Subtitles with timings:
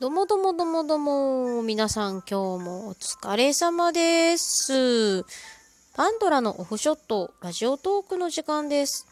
[0.00, 5.24] どもどもどもども、皆さん今日もお疲れ様です。
[5.94, 9.06] パンドラのオフショットラジオトークの時間です。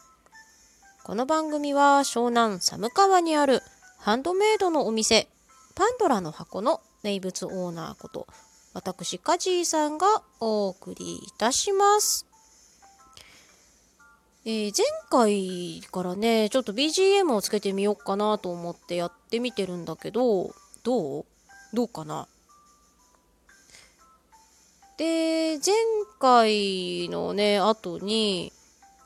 [1.03, 3.61] この番組は湘南寒川にある
[3.99, 5.27] ハンドメイドのお店、
[5.75, 8.25] パンドラの箱の名物オーナーこと、
[8.73, 10.07] 私カジーさんが
[10.39, 12.25] お送りいたします。
[14.43, 20.49] えー、前回からね、ちょっと BGM をつけてみようかなと思ってやってみてるんだけど、
[20.89, 21.25] どう？
[21.71, 22.27] どうかな？
[24.97, 25.75] で、前
[26.19, 28.51] 回のね、後に、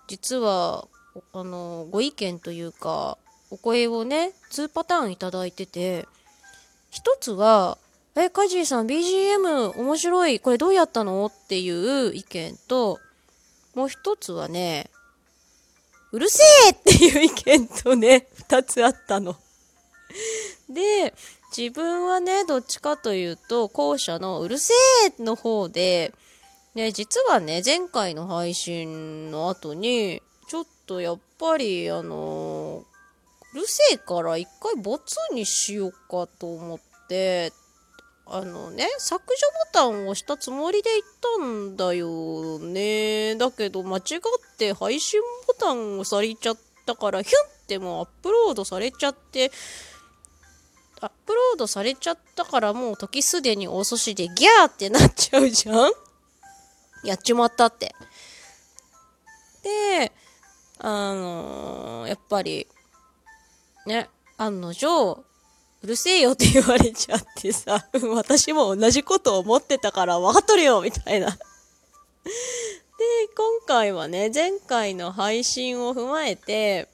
[0.08, 0.88] 実は、
[1.34, 3.18] あの、ご意見というか、
[3.52, 6.08] お声をね、2パターンいただいてて、
[6.90, 7.77] 一つは、
[8.16, 10.40] え、カジーさん BGM 面白い。
[10.40, 11.26] これどうやったの？
[11.26, 13.02] っていう意見と、
[13.76, 14.90] もう一つはね、
[16.13, 19.36] うるせえっていう意見とね、二つあったの。
[20.70, 21.13] で、
[21.55, 24.73] 自分はね、どっちかというと、後者のうるせ
[25.20, 26.13] えの方で、
[26.73, 32.84] ね、実はね、前回の配信の後に、ちょっとやっぱり、あの
[33.54, 37.54] うるせえから一回ボツにしようかと思って、
[38.26, 41.04] あのね、削除ボタンを押したつもりで言っ
[41.40, 43.35] たんだよね。
[43.35, 46.57] だけど間違って配信ボタンをされちゃっ
[46.88, 49.51] たから、ヒュンってもうアップロードされちゃって、
[51.04, 55.91] アップロードされちゃったからもう時すでに遅しでギャーってなっちゃうじゃん
[57.04, 57.93] やっちまったって。
[59.63, 60.13] で、
[60.79, 62.68] あのー、やっぱり、
[63.85, 65.25] ね、案の定、
[65.81, 67.85] うるせえよって言われちゃってさ、
[68.16, 71.31] 私も同じこと思ってたから分かっとるよみたいな。
[71.31, 71.38] で、
[73.35, 76.88] 今回はね、前回の配信を踏まえて、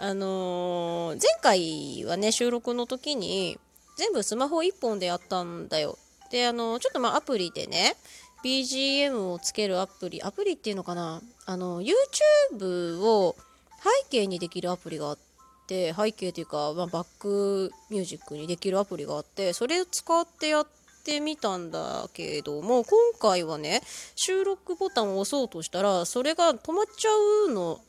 [0.00, 3.58] あのー、前回はね、収録の時に、
[3.96, 5.98] 全部スマホ1本でやったんだよ。
[6.30, 7.96] で、あのー、ちょっとまあアプリでね、
[8.44, 11.20] BGM をつけるアプリ、アプリっていうのかな？
[11.46, 13.34] あの、YouTube を
[13.82, 15.18] 背景にできるアプリがあっ
[15.66, 20.66] て、背景というか、まあ、バックミュージックにできるアプリがあって、それを使ってやっ
[21.04, 23.82] てみたんだけども、今回はね、
[24.14, 27.10] 収録ボタンを押そうとしたら、それが止まっちゃ
[27.48, 27.80] うの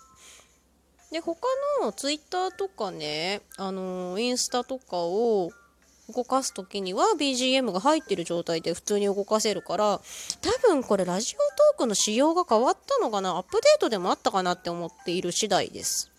[1.11, 1.47] で、他
[1.81, 5.51] の Twitter とかね、あの、インスタとかを
[6.13, 10.01] 動かす時には BGM が入ってる状態で普通に動かせるから、
[10.41, 16.11] 多分これラジオトークの仕様が変わったのかなアップデートでもあったかなって思っている次第です。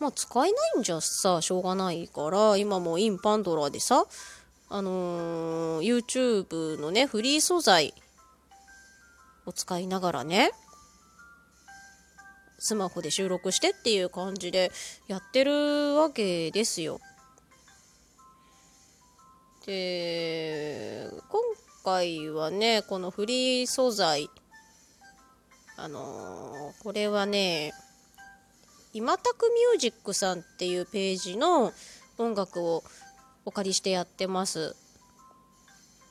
[0.00, 4.06] まあ使えないんじゃさ、しょうがないから、今もインパンドラでさ、
[4.70, 7.94] あのー、YouTube のね、フリー素材
[9.46, 10.52] を使いながらね、
[12.58, 14.72] スマホで収録してっていう感じで
[15.06, 17.00] やってるわけですよ。
[19.64, 21.40] で、今
[21.84, 24.30] 回はね、このフリー素材、
[25.76, 27.72] あのー、これはね、
[28.92, 31.72] 今たくミュージックさんっていうページの
[32.16, 32.82] 音楽を
[33.44, 34.74] お借りしてやってます。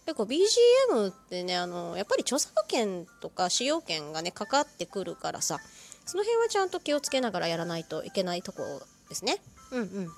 [0.06, 5.60] 結構 BGM ってね、あの、やっぱり著作権とか使用権がね、かかってくるからさ、
[6.08, 9.38] その辺はちゃんと気をつけながらやらないといけないとこですね。
[9.72, 10.10] うんうん。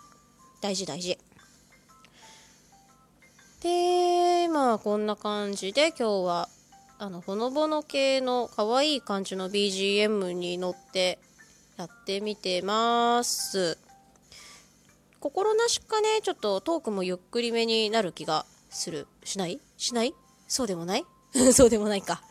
[0.62, 1.18] 大事大事。
[3.62, 6.50] で、まあこんな感じで今日は
[7.00, 11.20] あのほのぼの系の可愛い感じの BGM に乗って
[11.78, 13.78] やってみてます。
[15.20, 19.08] 心なしかね、ちょっとトークもゆっくりめになる気がする。
[19.24, 19.60] しない？
[19.78, 20.14] しない？
[20.48, 21.04] そうでもない？
[21.54, 22.22] そうでもないか。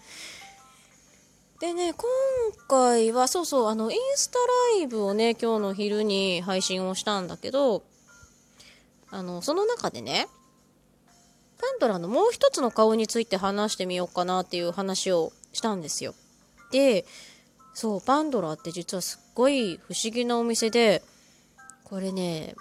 [1.60, 2.08] でね、今
[2.69, 4.38] 回は、そうそう、あの、インスタ
[4.76, 7.82] ライブをね、今日の昼に配信をしたんだけど、
[9.10, 10.28] あの、その中でね、
[11.58, 16.14] パンドラのもう一つの顔について話してみようかなっていう話をしたんですよ。
[16.70, 17.04] で、
[17.75, 21.02] そう、パンドラって実はすっごい不思議なお店で、
[21.82, 22.54] これね、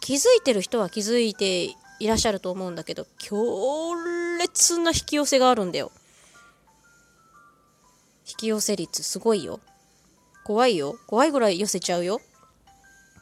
[0.00, 1.64] 気づいてる人は気づいて
[2.00, 3.94] いらっしゃると思うんだけど、強
[4.40, 5.92] 烈な引き寄せがあるんだよ。
[8.26, 9.60] 引き寄せ率すごいよ。
[10.44, 10.96] 怖いよ。
[11.06, 12.20] 怖いぐらい寄せちゃうよ。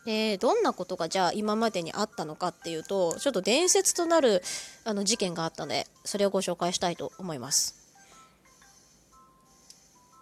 [0.04, 4.42] で、どんなことがじゃあ今までにあったのかっていうと、ちょっと伝説となる
[4.84, 7.76] あの事件があったので、それをご紹介したいと思います。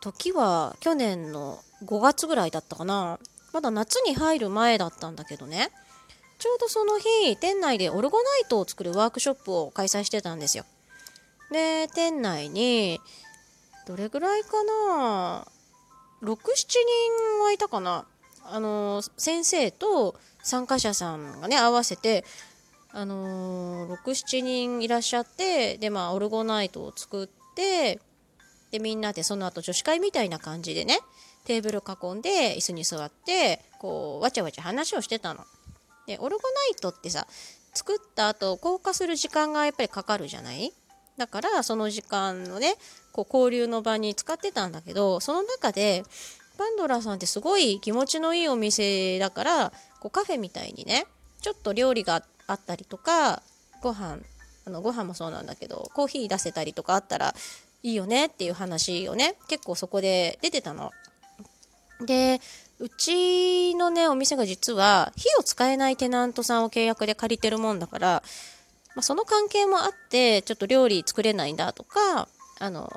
[0.01, 3.19] 時は去年の5月ぐらいだったかな。
[3.53, 5.71] まだ夏に入る前だったんだけどね。
[6.39, 10.65] ちょうどその日、店内でオルゴナイトを作るワークショップを開催してたんですよ。
[11.51, 13.01] で、店内に、
[13.87, 15.47] どれぐらいかな
[16.23, 18.05] ？67人はいたかな？
[18.45, 22.25] あの先生と参加者さんがね合わせて
[22.93, 28.01] あのー、67人いらっしゃってでまあオルゴナイトを作って
[28.71, 30.99] でみんなでその後女子会みたいな感じでね
[31.45, 35.45] テーブル囲んで椅子に座ってこうわちゃわちゃ話をしてたの。
[36.07, 37.27] でオルゴナイトってさ
[37.75, 40.73] 作った後硬化する時間がやっぱりかかるじゃない？
[41.17, 42.75] だからその時間のね
[43.13, 46.05] こう交流の場に使ってたんだけどその中で
[46.57, 51.07] パンドラさんってすごい気持ちのいいお店だからこうカフェみたいにね
[51.41, 53.43] ちょっと料理があったりとか
[53.81, 54.19] ご飯
[54.67, 57.35] あのご飯もそうなんだけどコーヒー出せたりとかあったら
[57.83, 60.91] いいよねっていう話をね結構そこで出てたの。
[62.05, 62.41] で
[62.79, 68.23] うちのねお店が実は火を使えないテナントさんを契約で借りてるもんだから、
[69.01, 72.93] まあ、その関係もあってちょっと料理作れないんだとかあの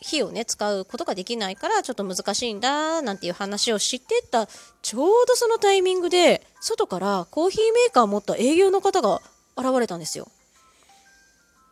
[0.00, 4.48] 火をね使うことができないからちょっと難しいんだなんていう話を知ってた
[4.82, 9.20] ちょうどそのタイミングで外からコーヒーメーカーを持った営業の方が
[9.56, 10.26] 現れたんですよ。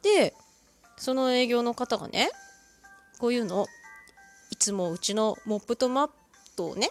[0.05, 0.33] で
[0.97, 2.31] その営業の方がね
[3.19, 3.67] こういうの
[4.53, 6.11] いつもうちのモップとマッ
[6.55, 6.91] トをね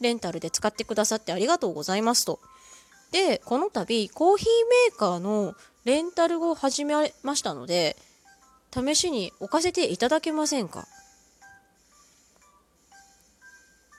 [0.00, 2.40] レンタルで使ってくださってありがとうございますと。
[3.12, 4.48] でこの度コーヒー
[4.90, 5.54] メーカーの
[5.84, 7.96] レンタルを始めましたので
[8.74, 10.86] 試しに置かせていただけませんか？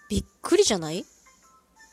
[0.09, 1.05] びっくりじゃない？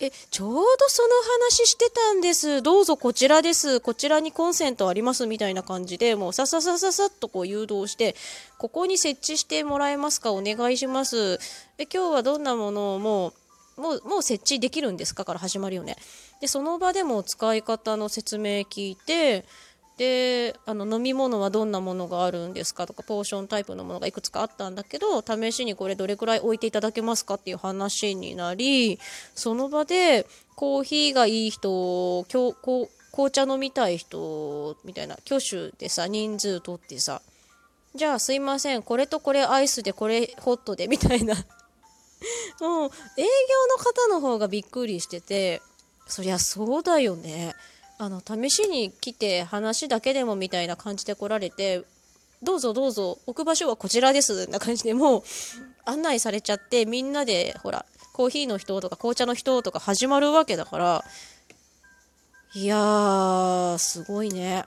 [0.02, 1.08] え、ちょうどその
[1.46, 2.62] 話してたんです。
[2.62, 3.80] どうぞこちらです。
[3.80, 8.16] こちらにコンセントありますみたいな感じで、もうさささささっとこう誘導して、
[8.56, 10.32] ここに設置してもらえますか？
[10.32, 11.38] お願いします。
[11.76, 13.34] え、今日はどんなものをも
[13.76, 15.26] う、もう、もう設置できるんですか？
[15.26, 15.96] から始まるよね。
[16.40, 19.44] で、その場でも使い方の説明聞いて、
[20.00, 28.98] であの飲み物はどんなものがあるんですかとかポーションタイプのものがいくつかあったんだけど試しにこれどれくらい置いていただけますかっていう話になり
[29.34, 30.26] その場で
[30.56, 37.20] コーヒーがいい人今日紅茶飲みたい人みたいな挙手でさ人数取ってさ
[37.94, 41.34] じゃあすいませんこれとこれアイスでこれホットでみたいな。
[42.60, 43.28] もう営業
[43.70, 45.62] の方の方がびっくりしてて
[46.06, 47.54] そりゃそうだよね。
[47.98, 51.82] あの試しに来て話だけでもみたいな感じで来られて
[52.42, 55.22] どうぞどうぞ置く場所はこちらですな感じでもう
[55.84, 61.04] 案内されちゃってみんなでほらコーヒーの人とか紅茶の人とか始まるわけだから
[62.54, 64.64] いやーすごいね。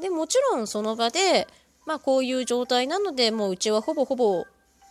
[0.00, 1.48] でもちろんその場で
[1.84, 4.44] まあこういう状態なのでもううちはほぼほぼ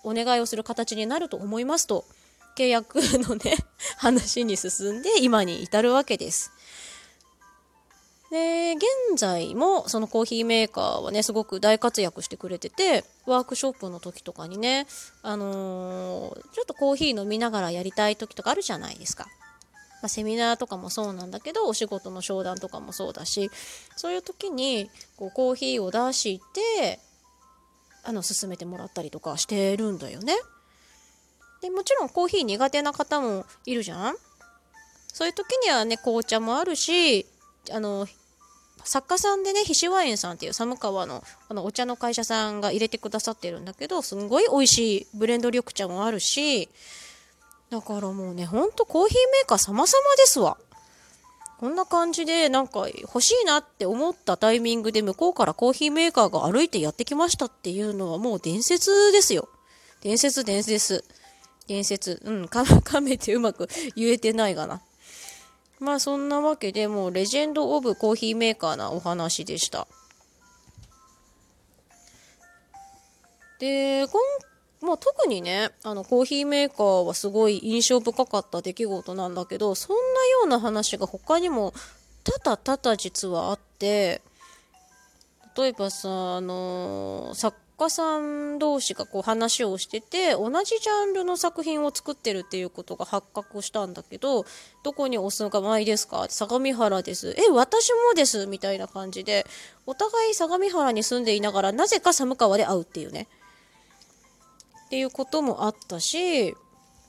[0.04, 2.04] お願いをする形になると思いますと。
[2.56, 3.58] 契約のね
[3.98, 6.52] 話に進んで今に至るわけです
[8.32, 14.88] で現在もそのコーヒーメーカーはねすごく大活躍してくれててワークショップの時とかにね
[15.22, 19.28] あのー、ちょっとコーヒー飲みながらやりたい時とかあるじゃないですか。
[20.02, 23.52] まあ、セミナーとかもそうなんだけどお仕事の商談とかもそうだし
[23.96, 26.42] そういう時にこうコーヒーを出し
[26.74, 27.00] て
[28.04, 30.34] あの進めてもらったりとかしてるんだよね。
[31.62, 34.16] でもちろんコーヒー苦手な方もいるじゃん？
[35.08, 37.26] そういう時にはね紅茶もあるし
[37.72, 38.08] あの
[38.84, 46.68] 作家さんでね、ひしわ園さんっていう寒川のあのお茶の会社さんが入れてくださってるんだけど、すんごい美味しいブレンド緑茶もあるし、
[47.70, 49.86] だからもうね、ほんとコーヒーメーカー様々
[50.18, 50.58] ですわ。
[51.60, 59.48] こんな感じで、なんか欲しいなって思ったタイミングで向こうからコーヒーメーカーが歩いてやってきましたっていうのはもう伝説ですよ。
[60.02, 61.06] 伝説、伝説。
[61.68, 62.22] 伝説。
[62.24, 64.82] うん、か かめてうまく言えてないがな。
[65.80, 69.88] まあそんなわけでもうレジェンド・オブ・コーヒーメーカーなお話でした。
[73.60, 74.22] で、今
[74.82, 81.74] もう特にね、あのコーヒーメーカーはすごい印象深かった出来事なんだけど、そんなような話が他にも
[82.24, 84.22] 多々多々実はあって、
[85.56, 94.46] 例えばさ、あのー、作家さん同士がこう話をしてて同じジャンルの作品を作ってるっていうことが発覚したんだけど
[94.84, 96.28] どこにお住まいですか？
[96.30, 97.36] 相模原です。
[97.38, 99.48] え私もですみたいな感じで
[99.88, 103.28] お互い相模原に住んでいながらなぜか寒川で会うっていうね。
[104.86, 106.54] っていうこともあったし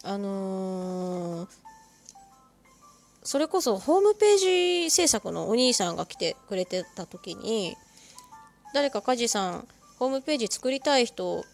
[0.05, 1.49] あのー、
[3.25, 7.77] それこそホームページ制作のお兄さんが来てくれてた時に
[8.73, 9.69] 誰か梶さん
[10.03, 11.45] ホームページ作りたい人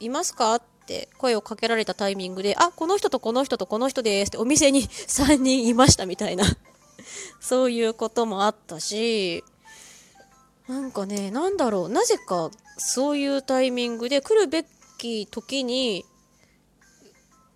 [0.00, 0.56] いますか？
[0.56, 4.30] って声をかけられたタイミングで、あ、この人とこの人とこの人です。
[4.30, 6.44] ってお店に 3人いましたみたいな。
[7.40, 9.44] そういうこともあったし、
[10.66, 14.66] なんかね、なんだろう、なぜかそういうタイミングで来るべ
[14.98, 16.04] き時に、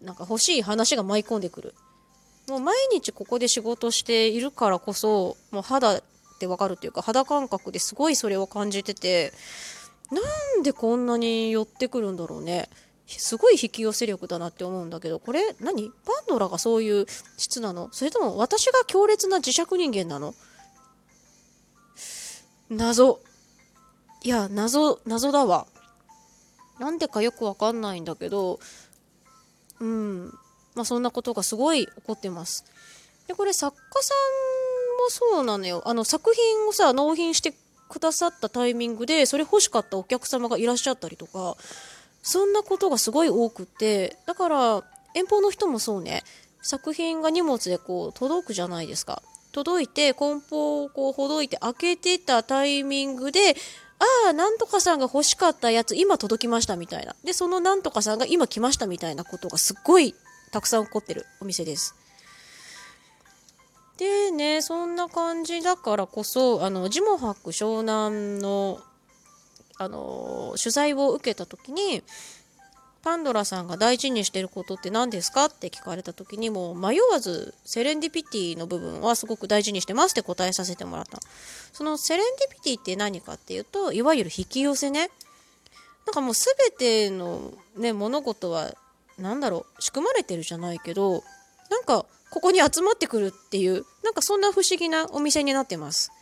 [0.00, 1.74] なんか欲しい話が舞い込んでくる。
[2.46, 6.02] もう毎日ここで仕事しているからこそもう肌っ
[6.38, 9.32] てわかるっていうか肌感覚ですごいそれを感じてて
[10.10, 10.20] な
[10.60, 12.68] んでこんなに寄ってくるんだろうね。
[13.08, 15.90] すごい引き寄せ力だなって思うんだけどこれ何？
[16.04, 17.88] パンドラがそういう質なの？
[17.92, 20.34] それとも私が強烈な磁石人間なの？
[22.68, 23.20] 謎。
[24.22, 25.66] いや謎謎だわ。
[26.80, 28.58] なんでかよくわかんないんだけど
[29.80, 30.32] うん。
[30.75, 32.64] まあそんなことがすごい起こってます。
[33.28, 35.82] でこれ作家さんもそうなのよ。
[35.86, 37.54] あの作品をさ納品して
[37.88, 41.56] くださったタイミングでそれ欲しかったお客様がいらっしゃったりとか
[42.22, 46.22] そんなことがすごい多くてだから遠方の人もそうね
[46.62, 53.54] 作品が荷物でこう届くじゃないですか届いて梱包をこうほどいて開けてたタイミングで
[53.98, 57.16] ああ、なんとかさんが欲しかったやつ、今届きましたみたいな。
[57.24, 60.14] で、そのなんとかさんが今来ましたみたいなことがすっごい
[60.52, 61.94] たくさん起こってるお店です。
[63.98, 68.80] でね、そんな感じだからこそ、あの、ジモハック湘南の、
[69.78, 72.02] あの、取材を受けた時に、
[73.06, 81.20] パンドラさんが大事にしてることって何ですかって聞かれた時にも迷わずセレンディピティの部分はすごく大事にしてますって答えさせてもらった
[81.72, 85.08] そのセレンディピティって何かっていうといわゆる引き寄せね
[86.04, 88.72] なんかもう全てのね物事は
[89.20, 91.22] 何だろう仕組まれてるじゃないけど
[91.70, 96.12] なんかここに集まってくるっていうなんかそんな不思議なお店になってます。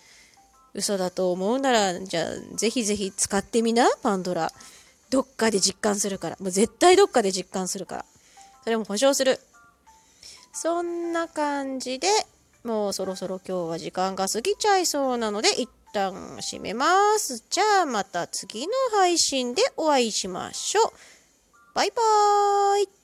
[0.74, 4.52] 嘘だと思うならじゃあぜひぜひ使ってみなパンドラ。
[5.10, 6.36] どっかで実感するから。
[6.40, 8.04] もう絶対どっかで実感するから。
[8.64, 9.38] それも保証する。
[10.52, 12.08] そんな感じで
[12.64, 17.44] もうそろそろ今日は時間が過ぎちゃいそうなので一旦閉めます。
[17.50, 20.92] じゃあまた次の配信でお会いしましょう。
[21.74, 23.03] バイバーイ。